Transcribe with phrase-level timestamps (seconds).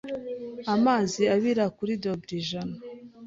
[0.73, 2.75] Amazi abira kuri dogere ijana